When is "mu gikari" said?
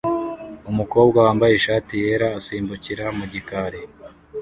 3.17-3.81